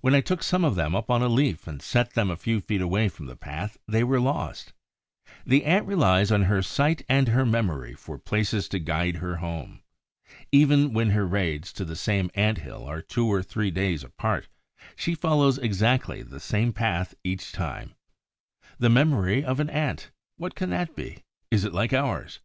When 0.00 0.14
I 0.14 0.22
took 0.22 0.42
some 0.42 0.64
of 0.64 0.76
them 0.76 0.96
up 0.96 1.10
on 1.10 1.20
a 1.20 1.28
leaf 1.28 1.66
and 1.66 1.82
set 1.82 2.14
them 2.14 2.30
a 2.30 2.38
few 2.38 2.62
feet 2.62 2.80
away 2.80 3.10
from 3.10 3.26
the 3.26 3.36
path, 3.36 3.76
they 3.86 4.02
were 4.02 4.18
lost. 4.18 4.72
The 5.44 5.66
Ant 5.66 5.84
relies 5.86 6.32
on 6.32 6.44
her 6.44 6.62
sight 6.62 7.04
and 7.06 7.28
her 7.28 7.44
memory 7.44 7.92
for 7.92 8.16
places 8.16 8.66
to 8.70 8.78
guide 8.78 9.16
her 9.16 9.36
home. 9.36 9.82
Even 10.50 10.94
when 10.94 11.10
her 11.10 11.26
raids 11.26 11.70
to 11.74 11.84
the 11.84 11.96
same 11.96 12.30
ant 12.34 12.56
hill 12.56 12.84
are 12.88 13.02
two 13.02 13.30
or 13.30 13.42
three 13.42 13.70
days 13.70 14.02
apart, 14.02 14.48
she 14.96 15.14
follows 15.14 15.58
exactly 15.58 16.22
the 16.22 16.40
same 16.40 16.72
path 16.72 17.14
each 17.22 17.52
time. 17.52 17.94
The 18.78 18.88
memory 18.88 19.44
of 19.44 19.60
an 19.60 19.68
Ant! 19.68 20.10
What 20.38 20.54
can 20.54 20.70
that 20.70 20.96
be? 20.96 21.24
Is 21.50 21.64
it 21.66 21.74
like 21.74 21.92
ours? 21.92 22.40